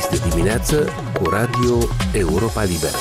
[0.00, 1.78] Este dimineață cu Radio
[2.12, 2.96] Europa Liberă.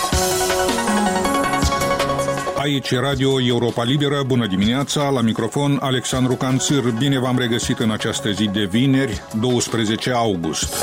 [2.58, 6.84] Aici Radio Europa Liberă, bună dimineața, la microfon Alexandru Canțir.
[6.98, 10.74] Bine v-am regăsit în această zi de vineri, 12 august.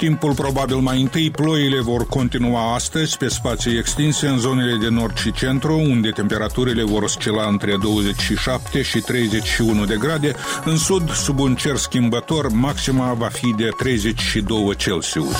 [0.00, 5.16] Timpul probabil mai întâi, ploile vor continua astăzi pe spații extinse în zonele de nord
[5.16, 10.34] și centru, unde temperaturile vor oscila între 27 și 31 de grade.
[10.64, 15.36] În sud, sub un cer schimbător, maxima va fi de 32 Celsius.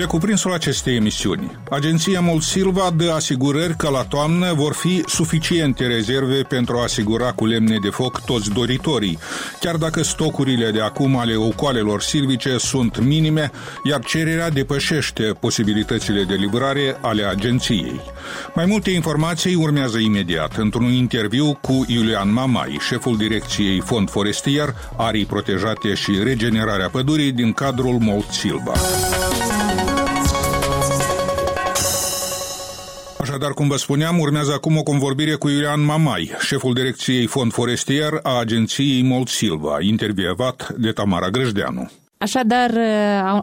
[0.00, 6.42] Pe cuprinsul acestei emisiuni, agenția Molsilva dă asigurări că la toamnă vor fi suficiente rezerve
[6.42, 9.18] pentru a asigura cu lemne de foc toți doritorii,
[9.60, 13.50] chiar dacă stocurile de acum ale ocoalelor silvice sunt minime,
[13.84, 18.00] iar cererea depășește posibilitățile de livrare ale agenției.
[18.54, 25.26] Mai multe informații urmează imediat într-un interviu cu Iulian Mamai, șeful direcției Fond Forestier, Arii
[25.26, 28.72] Protejate și Regenerarea Pădurii din cadrul Molt Silva.
[33.20, 38.12] Așadar, cum vă spuneam, urmează acum o convorbire cu Iulian Mamai, șeful direcției Fond Forestier
[38.22, 41.90] a agenției Molt Silva, intervievat de Tamara Grăjdeanu.
[42.18, 42.70] Așadar,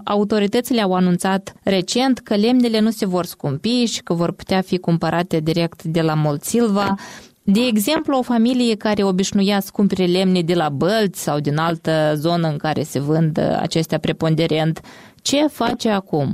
[0.05, 4.77] autoritățile au anunțat recent că lemnele nu se vor scumpi și că vor putea fi
[4.77, 6.95] cumpărate direct de la Molt Silva.
[7.43, 12.11] De exemplu, o familie care obișnuia să cumpere lemne de la Bălți sau din altă
[12.15, 14.81] zonă în care se vând acestea preponderent,
[15.21, 16.27] ce face acum?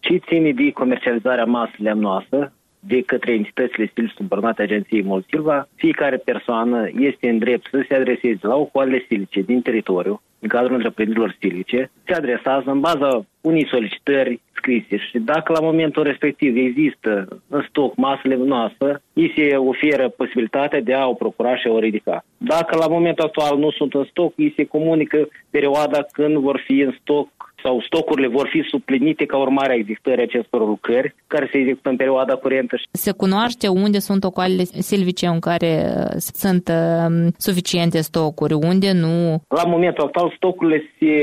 [0.00, 2.52] Ce ține de comercializarea masă lemnoasă,
[2.86, 8.46] de către entitățile stil subordonate agenției Molsilva, fiecare persoană este în drept să se adreseze
[8.46, 14.40] la ocoalele stilice din teritoriu, în cadrul întreprinderilor stilice, se adresează în baza unei solicitări
[14.52, 20.80] scrise și dacă la momentul respectiv există în stoc masele noastre, îi se oferă posibilitatea
[20.80, 22.24] de a o procura și a o ridica.
[22.36, 26.80] Dacă la momentul actual nu sunt în stoc, îi se comunică perioada când vor fi
[26.80, 27.28] în stoc
[27.62, 31.96] sau stocurile vor fi suplinite ca urmare a existării acestor lucrări care se execută în
[31.96, 32.76] perioada curentă.
[32.90, 39.42] Se cunoaște unde sunt ocoalele silvice în care uh, sunt uh, suficiente stocuri, unde nu?
[39.48, 41.14] La momentul actual stocurile se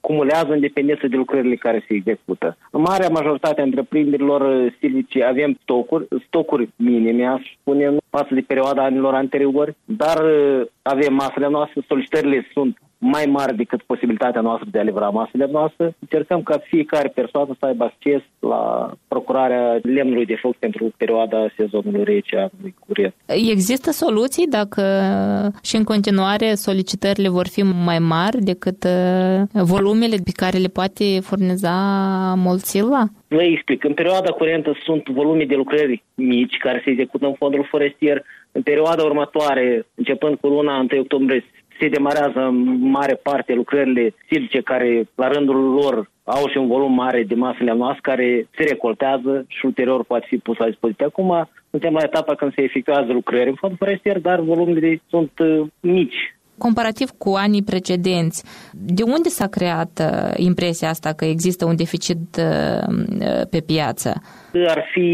[0.00, 2.56] cumulează în dependență de lucrările care se execută.
[2.70, 8.44] În marea majoritate a întreprinderilor uh, silvice avem stocuri, stocuri minime, aș spune, față de
[8.46, 10.18] perioada anilor anteriori, dar
[10.82, 15.94] avem masele noastre, solicitările sunt mai mari decât posibilitatea noastră de a livra masele noastre.
[15.98, 22.04] Încercăm ca fiecare persoană să aibă acces la procurarea lemnului de foc pentru perioada sezonului
[22.04, 23.14] rece anului curent.
[23.26, 24.82] Există soluții dacă
[25.62, 31.04] și în continuare solicitările vor fi mai mari decât uh, volumele pe care le poate
[31.20, 31.74] furniza
[32.36, 33.04] Molțila?
[33.28, 33.84] Vă explic.
[33.84, 38.22] În perioada curentă sunt volume de lucrări mici care se execută în fondul forestier.
[38.52, 41.44] În perioada următoare, începând cu luna 1 octombrie,
[41.78, 46.92] se demarează în mare parte lucrările silvice care, la rândul lor, au și un volum
[46.92, 51.04] mare de masele noastre care se recoltează și ulterior poate fi pus la dispoziție.
[51.04, 55.66] Acum suntem la etapa când se efectuează lucrări în fond forestier, dar volumele sunt uh,
[55.80, 56.34] mici.
[56.58, 62.36] Comparativ cu anii precedenți, de unde s-a creat uh, impresia asta că există un deficit
[62.38, 64.22] uh, pe piață?
[64.66, 65.08] Ar fi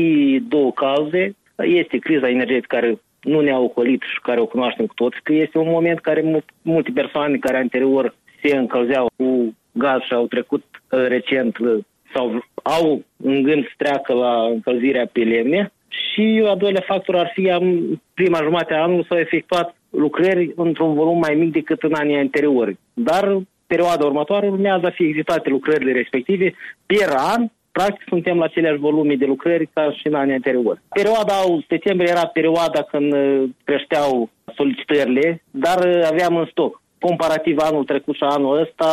[0.49, 1.37] două cauze.
[1.57, 5.59] Este criza energetică care nu ne-a ocolit și care o cunoaștem cu toți, că este
[5.59, 11.07] un moment care multe persoane care anterior se încălzeau cu gaz și au trecut uh,
[11.07, 11.79] recent uh,
[12.15, 15.73] sau au în gând să treacă la încălzirea pe lemne.
[15.89, 20.95] Și a doilea factor ar fi, am, prima jumătate a anului s-au efectuat lucrări într-un
[20.95, 22.77] volum mai mic decât în anii anteriori.
[22.93, 26.55] Dar perioada următoare urmează a fi executate lucrările respective
[26.87, 30.81] per an practic suntem la aceleași volume de lucrări ca și în anii anteriori.
[30.89, 36.81] Perioada august-septembrie era perioada când uh, creșteau solicitările, dar uh, aveam în stoc.
[37.09, 38.91] Comparativ anul trecut și anul ăsta,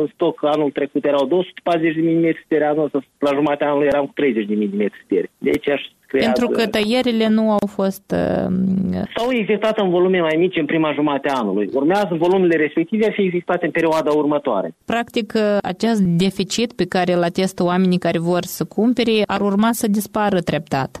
[0.00, 4.12] în stoc anul trecut erau 240 de mm, anul ăsta la jumatea anului eram cu
[4.14, 4.90] 30 de mm.
[5.38, 6.32] Deci aș creează...
[6.32, 8.06] Pentru că tăierile nu au fost...
[8.14, 9.00] Uh...
[9.16, 11.68] S-au existat în volume mai mici în prima jumătate a anului.
[11.72, 14.74] Urmează volumele respective a fi existate în perioada următoare.
[14.84, 19.68] Practic, uh, acest deficit pe care îl atestă oamenii care vor să cumpere ar urma
[19.72, 21.00] să dispară treptat.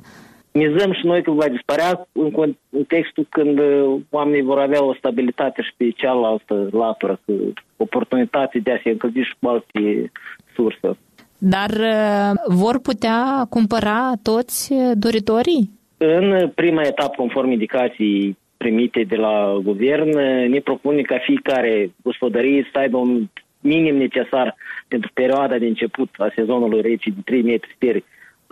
[0.52, 5.62] Mizăm și noi că va dispărea în contextul când uh, oamenii vor avea o stabilitate
[5.62, 10.12] și pe cealaltă latură, cu oportunitate de a se încălzi și cu alte
[10.54, 10.98] surse.
[11.38, 15.70] Dar uh, vor putea cumpăra toți uh, doritorii?
[15.96, 20.16] În prima etapă, conform indicații primite de la guvern,
[20.48, 23.28] ne propune ca fiecare gospodărie să aibă un
[23.60, 24.56] minim necesar
[24.88, 28.04] pentru perioada de început a sezonului rece de 3 metri steri.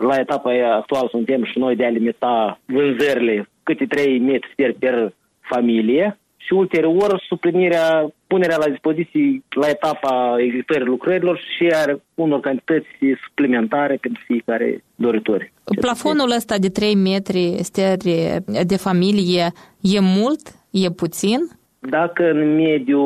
[0.07, 5.13] La etapa actuală suntem și noi de a limita vânzările câte 3 metri steri per
[5.39, 12.87] familie și ulterior suplinirea, punerea la dispoziție la etapa executării lucrărilor și a unor cantități
[13.27, 15.51] suplimentare pentru fiecare doritor.
[15.79, 19.51] Plafonul ăsta de 3 metri steri de familie
[19.81, 20.41] e mult?
[20.71, 21.39] E puțin?
[21.79, 23.03] Dacă în mediu,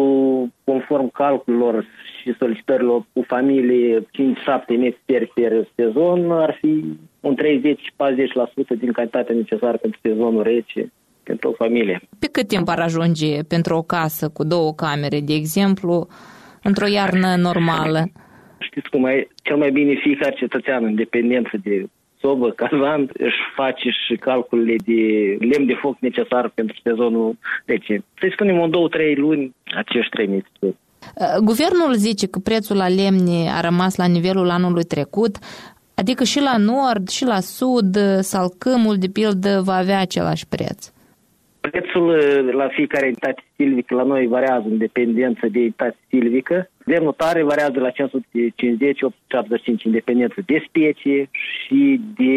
[0.63, 1.86] conform calculelor
[2.24, 4.06] și solicitărilor cu familie 5-7
[4.68, 6.84] metri per, per sezon, ar fi
[7.20, 7.36] un
[8.75, 10.92] 30-40% din cantitatea necesară pentru sezonul rece
[11.24, 12.02] pentru o familie.
[12.20, 16.08] Pe cât timp ar ajunge pentru o casă cu două camere, de exemplu,
[16.64, 18.04] într-o iarnă normală?
[18.60, 19.28] Știți cum e?
[19.44, 21.86] Cel mai bine fiecare cetățean, în dependență de
[22.19, 25.02] sobă, cazan, își face și calculele de
[25.46, 28.04] lemn de foc necesar pentru sezonul rece.
[28.19, 30.81] Să spunem, în două, trei luni, acești trei mesuri.
[31.42, 35.38] Guvernul zice că prețul la lemne a rămas la nivelul anului trecut,
[35.94, 40.93] adică și la nord, și la sud, salcâmul, de pildă, va avea același preț.
[41.71, 46.69] Prețul uh, la fiecare entitate silvică la noi variază în dependență de entitate silvică.
[46.86, 47.95] Lemnul tare variază la 550-875
[49.83, 52.33] în dependență de specie și de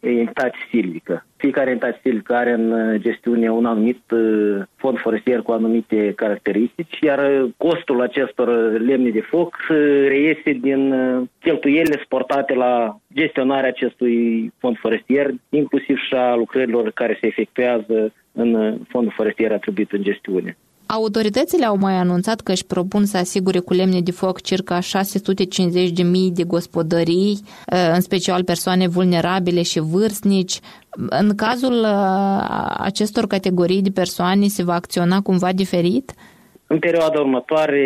[0.00, 1.26] entitate silvică.
[1.36, 7.48] Fiecare entitate silvică are în gestiune un anumit uh, fond forestier cu anumite caracteristici, iar
[7.56, 8.48] costul acestor
[8.80, 9.76] lemne de foc uh,
[10.08, 10.94] reiese din
[11.40, 18.78] cheltuielile sportate la gestionarea acestui fond forestier, inclusiv și a lucrărilor care se efectuează în
[18.88, 20.56] fondul forestier atribuit în gestiune.
[20.86, 24.82] Autoritățile au mai anunțat că își propun să asigure cu lemne de foc circa 650.000
[26.34, 27.38] de gospodării,
[27.72, 30.58] ă, în special persoane vulnerabile și vârstnici.
[31.08, 31.94] În cazul ă,
[32.78, 36.12] acestor categorii de persoane se va acționa cumva diferit?
[36.66, 37.84] În perioada următoare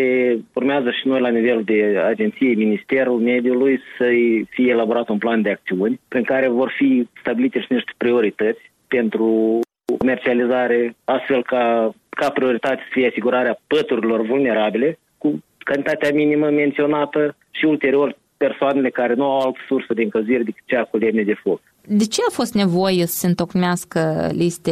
[0.52, 4.04] urmează și noi la nivel de agenție Ministerul Mediului să
[4.48, 9.60] fie elaborat un plan de acțiuni prin care vor fi stabilite și niște priorități pentru
[9.98, 17.64] comercializare, astfel ca, ca prioritate să fie asigurarea păturilor vulnerabile cu cantitatea minimă menționată și
[17.64, 21.60] ulterior persoanele care nu au altă sursă de încălzire decât cea cu lemne de foc.
[21.86, 24.70] De ce a fost nevoie să se întocmească liste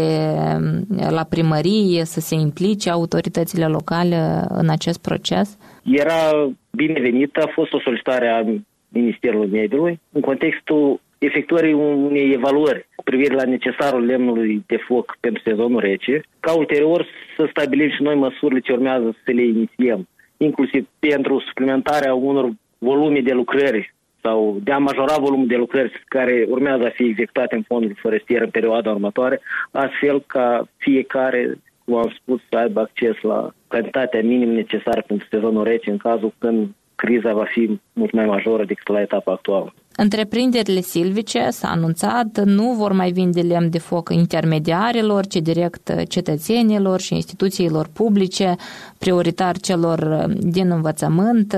[0.60, 4.16] mm, la primărie, să se implice autoritățile locale
[4.48, 5.58] în acest proces?
[5.84, 8.44] Era binevenită, a fost o solicitare a
[8.88, 15.42] Ministerului Mediului în contextul efectuării unei evaluări cu privire la necesarul lemnului de foc pentru
[15.44, 20.86] sezonul rece, ca ulterior să stabilim și noi măsurile ce urmează să le inițiem, inclusiv
[20.98, 26.84] pentru suplimentarea unor volume de lucrări sau de a majora volumul de lucrări care urmează
[26.84, 29.40] a fi executate în fondul forestier în perioada următoare,
[29.70, 35.64] astfel ca fiecare, cum am spus, să aibă acces la cantitatea minim necesară pentru sezonul
[35.64, 39.74] rece în cazul când criza va fi mult mai majoră decât la etapa actuală.
[39.96, 47.00] Întreprinderile silvice, s-a anunțat, nu vor mai vinde lemn de foc intermediarilor, ci direct cetățenilor
[47.00, 48.54] și instituțiilor publice,
[48.98, 51.56] prioritar celor din învățământ.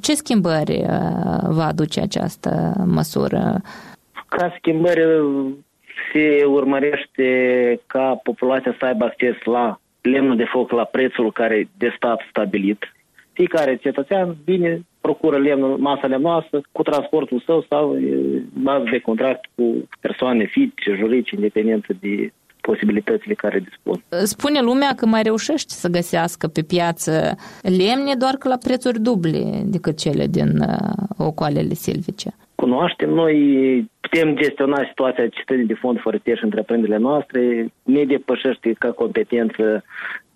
[0.00, 0.86] Ce schimbări uh,
[1.48, 3.60] va aduce această măsură?
[4.28, 5.02] Ca schimbări
[6.12, 7.30] se urmărește
[7.86, 12.94] ca populația să aibă acces la lemnul de foc la prețul care de stat stabilit.
[13.32, 17.96] Fiecare cetățean vine procură lemnul, masa lemnoasă cu transportul său sau
[18.52, 24.02] bază de contract cu persoane fizice, juridice, independentă de posibilitățile care dispun.
[24.24, 27.12] Spune lumea că mai reușește să găsească pe piață
[27.62, 32.30] lemne doar că la prețuri duble decât cele din uh, ocoalele silvice.
[32.54, 33.36] Cunoaștem, noi
[34.00, 39.84] putem gestiona situația cetății de fond forestier și întreprinderile noastre, ne depășește ca competență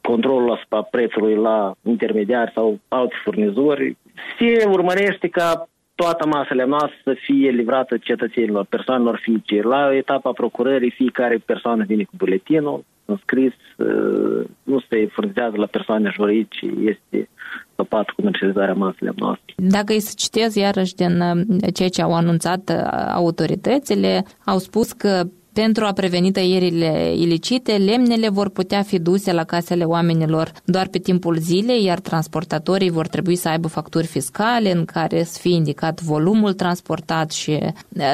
[0.00, 3.96] controlul asupra prețului la intermediari sau alți furnizori,
[4.38, 9.62] se urmărește ca toată masele noastre să fie livrată cetățenilor, persoanelor fizice.
[9.62, 16.10] La etapa procurării, fiecare persoană vine cu buletinul înscris, uh, nu se furnizează la persoane
[16.14, 17.28] juridice, este
[17.72, 19.54] stopat comercializarea masele noastre.
[19.56, 21.40] Dacă îi să citez iarăși din uh,
[21.74, 25.22] ceea ce au anunțat uh, autoritățile, au spus că
[25.54, 30.98] pentru a preveni tăierile ilicite, lemnele vor putea fi duse la casele oamenilor doar pe
[30.98, 36.00] timpul zilei, iar transportatorii vor trebui să aibă facturi fiscale în care să fie indicat
[36.00, 37.58] volumul transportat și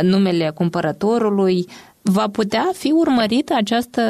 [0.03, 1.67] numele cumpărătorului.
[2.03, 4.03] Va putea fi urmărită această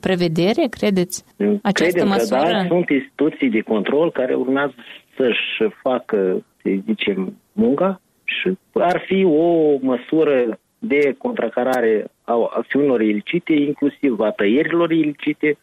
[0.00, 1.24] prevedere, credeți?
[1.62, 2.40] Această Credem măsură?
[2.40, 4.74] Că, da, sunt instituții de control care urmează
[5.16, 13.52] să-și facă, să zicem, munca și ar fi o măsură de contracarare a acțiunilor ilicite,
[13.52, 15.58] inclusiv a tăierilor ilicite,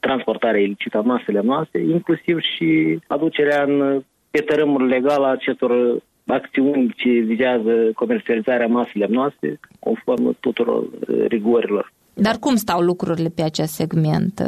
[0.00, 5.96] transportarea ilicită a masele noastre, inclusiv și aducerea în, pe tărâmul legal a acestor
[6.26, 10.84] acțiuni ce vizează comercializarea masele noastre, conform tuturor
[11.28, 11.92] rigorilor.
[12.14, 14.42] Dar cum stau lucrurile pe acest segment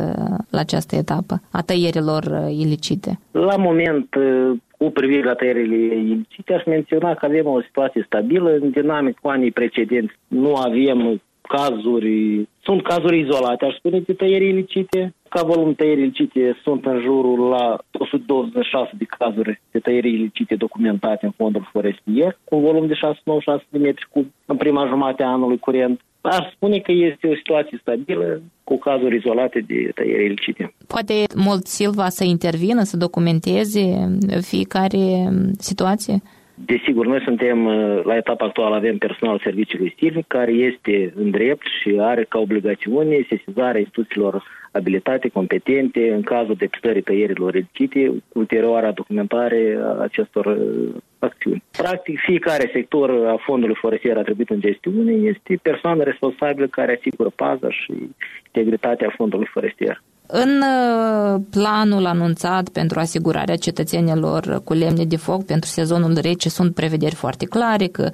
[0.50, 3.18] la această etapă a tăierilor ilicite?
[3.30, 4.08] La moment,
[4.78, 8.50] cu privire la tăierile ilicite, aș menționa că avem o situație stabilă.
[8.50, 14.48] În dinamic cu anii precedenți nu avem cazuri, sunt cazuri izolate, aș spune, de tăieri
[14.48, 15.14] ilicite.
[15.28, 21.26] Ca volum tăieri ilicite sunt în jurul la 126 de cazuri de tăieri ilicite documentate
[21.26, 25.28] în fondul forestier, cu un volum de 696 de metri cub în prima jumătate a
[25.28, 26.00] anului curent.
[26.20, 30.74] Aș spune că este o situație stabilă, cu cazuri izolate de tăieri ilicite.
[30.86, 33.84] Poate Molt Silva să intervină, să documenteze
[34.40, 36.22] fiecare situație?
[36.64, 41.66] Desigur, noi suntem, uh, la etapa actuală avem personal serviciului silvic care este în drept
[41.80, 44.42] și are ca obligațiune sesizarea instituțiilor
[44.78, 51.62] abilitate, competente, în cazul depistării tăierilor ridicite, ulterioara documentare a acestor uh, acțiuni.
[51.70, 57.70] Practic, fiecare sector a fondului forestier atribuit în gestiune este persoană responsabilă care asigură paza
[57.70, 57.92] și
[58.52, 60.02] integritatea fondului forestier.
[60.30, 66.74] În uh, planul anunțat pentru asigurarea cetățenilor cu lemne de foc pentru sezonul rece sunt
[66.74, 68.10] prevederi foarte clare că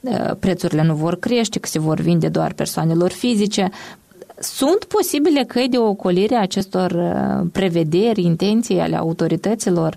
[0.00, 3.68] uh, prețurile nu vor crește, că se vor vinde doar persoanelor fizice.
[4.38, 9.94] Sunt posibile căi de ocolire a acestor uh, prevederi, intenții ale autorităților?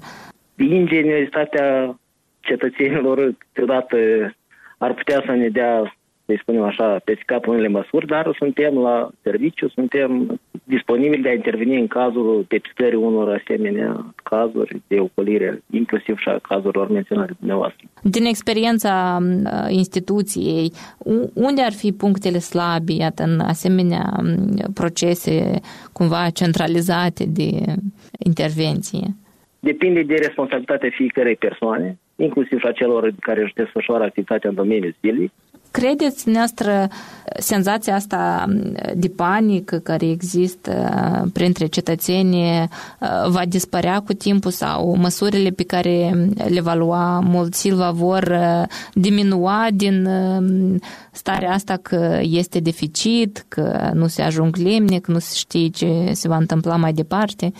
[0.55, 1.99] Ingenuitatea
[2.39, 3.97] cetățenilor câteodată
[4.77, 5.98] ar putea să ne dea
[6.35, 11.33] să spunem așa, pe cap unele măsuri, dar suntem la serviciu, suntem disponibili de a
[11.33, 17.85] interveni în cazul depistării unor asemenea cazuri de ocolire, inclusiv și a cazurilor menționate dumneavoastră.
[18.03, 19.19] Din experiența
[19.67, 20.71] instituției,
[21.33, 24.05] unde ar fi punctele slabe, iată, în asemenea
[24.73, 25.59] procese
[25.93, 27.49] cumva centralizate de
[28.17, 29.07] intervenție?
[29.59, 35.31] Depinde de responsabilitatea fiecărei persoane, inclusiv a celor care își desfășoară activitatea în domeniul zilei.
[35.71, 36.87] Credeți noastră
[37.39, 38.45] senzația asta
[38.95, 40.91] de panică care există
[41.33, 42.67] printre cetățeni
[43.27, 48.37] va dispărea cu timpul sau măsurile pe care le va lua mult Silva vor
[48.93, 50.09] diminua din
[51.11, 56.11] starea asta că este deficit, că nu se ajung lemne, că nu se știe ce
[56.13, 57.53] se va întâmpla mai departe?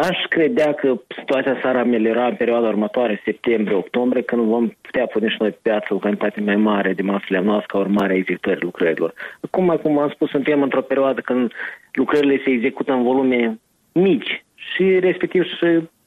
[0.00, 5.36] Aș credea că situația s-ar ameliora în perioada următoare, septembrie-octombrie, când vom putea pune și
[5.38, 9.14] noi pe piață o cantitate mai mare de masă lemnoasă ca urmare a executării lucrărilor.
[9.40, 11.52] Acum, cum am spus, suntem într-o perioadă când
[11.92, 13.58] lucrările se execută în volume
[13.92, 15.54] mici și respectiv și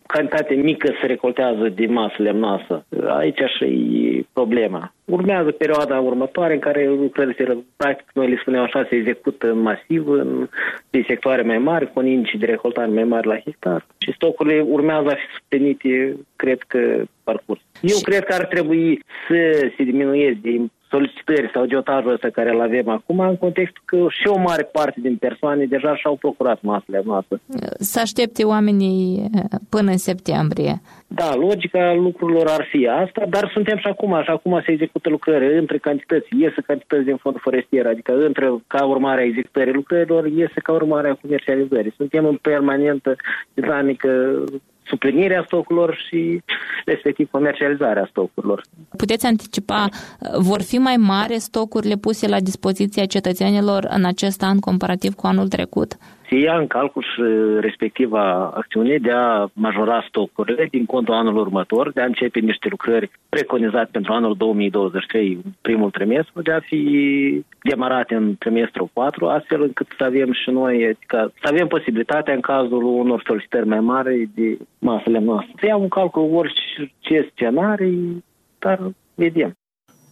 [0.08, 2.86] cantitate mică se recoltează de masă lemnoasă.
[3.08, 4.94] Aici și e problema.
[5.06, 10.48] Urmează perioada următoare în care lucrările, practic, noi le spunem așa, se execută masiv în
[10.90, 13.86] de sectoare mai mari, cu un indice de recoltare mai mari la hectar.
[13.98, 17.62] Și stocurile urmează a fi sustenite, cred că, parcurs.
[17.82, 20.50] Eu cred că ar trebui să se diminueze de
[20.89, 25.00] solicitări sau geotajul ăsta care îl avem acum, în contextul că și o mare parte
[25.01, 27.42] din persoane deja și-au procurat masele noastre.
[27.80, 30.82] Să aștepte oamenii eh, până în septembrie.
[31.08, 35.58] Da, logica lucrurilor ar fi asta, dar suntem și acum, și acum se execută lucrări
[35.58, 40.60] între cantități, iese cantități din fondul forestier, adică între ca urmare a executării lucrărilor, iese
[40.63, 41.94] ca urmare a comercializării.
[41.98, 43.15] Suntem în permanentă
[43.54, 44.44] dinamică
[44.86, 46.42] suplinirea stocurilor și
[46.86, 48.62] respectiv comercializarea stocurilor.
[48.98, 49.89] Puteți anticipa,
[50.38, 55.48] vor fi mai mari stocurile puse la dispoziția cetățenilor în acest an comparativ cu anul
[55.48, 55.98] trecut?
[56.29, 57.22] Se ia în calcul și
[57.60, 63.12] respectiva acțiune de a majora stocurile din contul anului următor, de a începe niște lucrări
[63.29, 69.88] preconizate pentru anul 2023, primul trimestru, de a fi demarate în trimestrul 4, astfel încât
[69.98, 74.58] să avem și noi, adică să avem posibilitatea în cazul unor solicitări mai mari de
[74.79, 75.53] masele noastre.
[75.60, 78.24] Să iau în calcul orice scenarii,
[78.60, 78.79] dar
[79.15, 79.55] vedem.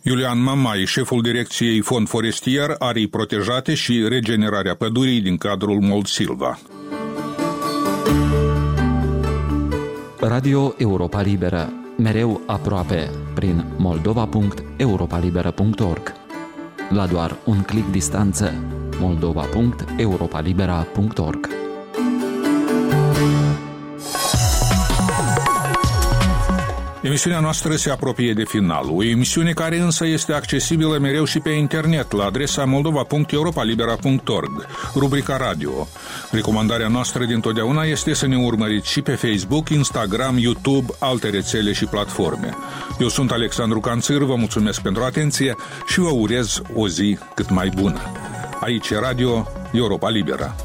[0.06, 6.60] Iulian Mamai, șeful direcției Fond Forestier, Arii Protejate și Regenerarea Pădurii din cadrul Mold Silva.
[10.20, 16.14] Radio Europa Liberă, mereu aproape, prin moldova.europalibera.org.
[16.90, 18.54] La doar un clic distanță,
[19.00, 21.50] moldova.europalibera.org.
[27.04, 31.50] Emisiunea noastră se apropie de final, o emisiune care însă este accesibilă mereu și pe
[31.50, 35.88] internet la adresa moldova.europalibera.org, rubrica radio.
[36.32, 41.86] Recomandarea noastră dintotdeauna este să ne urmăriți și pe Facebook, Instagram, YouTube, alte rețele și
[41.86, 42.50] platforme.
[43.00, 45.56] Eu sunt Alexandru Canțir, vă mulțumesc pentru atenție
[45.88, 48.02] și vă urez o zi cât mai bună.
[48.60, 50.56] Aici Radio Europa Libera.